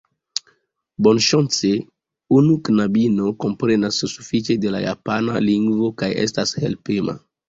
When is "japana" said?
4.85-5.37